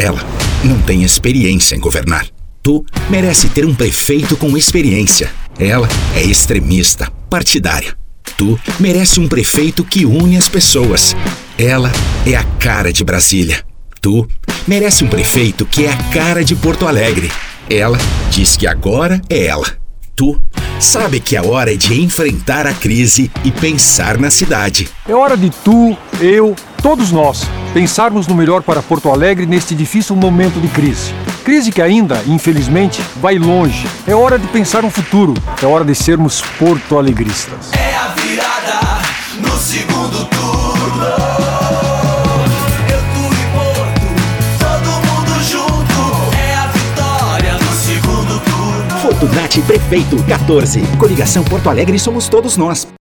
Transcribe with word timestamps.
Ela 0.00 0.24
não 0.64 0.80
tem 0.80 1.02
experiência 1.02 1.76
em 1.76 1.78
governar. 1.78 2.26
Tu 2.62 2.82
merece 3.10 3.50
ter 3.50 3.66
um 3.66 3.74
prefeito 3.74 4.34
com 4.34 4.56
experiência. 4.56 5.30
Ela 5.58 5.86
é 6.16 6.22
extremista, 6.22 7.12
partidária. 7.28 7.94
Tu 8.38 8.58
merece 8.78 9.20
um 9.20 9.28
prefeito 9.28 9.84
que 9.84 10.06
une 10.06 10.38
as 10.38 10.48
pessoas. 10.48 11.14
Ela 11.58 11.92
é 12.26 12.34
a 12.34 12.42
cara 12.58 12.90
de 12.90 13.04
Brasília. 13.04 13.62
Tu 14.00 14.26
merece 14.66 15.04
um 15.04 15.06
prefeito 15.06 15.66
que 15.66 15.84
é 15.84 15.92
a 15.92 15.96
cara 16.14 16.42
de 16.42 16.56
Porto 16.56 16.88
Alegre. 16.88 17.30
Ela 17.68 17.98
diz 18.30 18.56
que 18.56 18.66
agora 18.66 19.20
é 19.28 19.48
ela. 19.48 19.66
Tu 20.16 20.40
sabe 20.80 21.20
que 21.20 21.36
a 21.36 21.42
hora 21.42 21.74
é 21.74 21.76
de 21.76 22.00
enfrentar 22.00 22.66
a 22.66 22.72
crise 22.72 23.30
e 23.44 23.50
pensar 23.50 24.16
na 24.16 24.30
cidade. 24.30 24.88
É 25.06 25.14
hora 25.14 25.36
de 25.36 25.50
tu, 25.50 25.94
eu, 26.18 26.56
todos 26.82 27.12
nós, 27.12 27.46
pensarmos 27.72 28.26
no 28.26 28.34
melhor 28.34 28.62
para 28.62 28.82
Porto 28.82 29.10
Alegre 29.10 29.46
neste 29.46 29.74
difícil 29.74 30.16
momento 30.16 30.60
de 30.60 30.68
crise. 30.68 31.14
Crise 31.44 31.72
que 31.72 31.80
ainda, 31.80 32.22
infelizmente, 32.26 33.02
vai 33.16 33.38
longe. 33.38 33.86
É 34.06 34.14
hora 34.14 34.38
de 34.38 34.46
pensar 34.48 34.82
no 34.82 34.90
futuro. 34.90 35.34
É 35.62 35.66
hora 35.66 35.84
de 35.84 35.94
sermos 35.94 36.42
porto-alegristas. 36.58 37.72
É 37.72 37.94
a 37.96 38.08
virada 38.08 39.02
no 39.40 39.56
segundo 39.56 40.24
turno. 40.26 41.06
Eu, 42.88 43.00
tu 43.14 43.24
e 43.34 43.46
Porto, 43.54 44.08
todo 44.58 44.90
mundo 45.06 45.42
junto. 45.44 46.36
É 46.36 46.54
a 46.56 46.66
vitória 46.66 47.52
no 47.54 47.72
segundo 47.72 48.40
turno. 48.40 49.00
Fortunati 49.00 49.60
Prefeito 49.62 50.22
14. 50.24 50.80
Coligação 50.98 51.44
Porto 51.44 51.70
Alegre 51.70 51.98
somos 51.98 52.28
todos 52.28 52.56
nós. 52.56 52.90